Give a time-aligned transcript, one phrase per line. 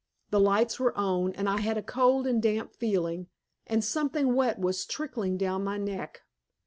[0.31, 3.27] The lights were on, and I had a cold and damp feeling,
[3.67, 6.23] and something wet was trickling down my neck.